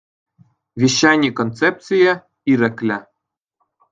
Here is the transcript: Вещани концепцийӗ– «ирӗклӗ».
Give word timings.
Вещани 0.81 1.29
концепцийӗ– 1.37 2.13
«ирӗклӗ». 2.51 2.97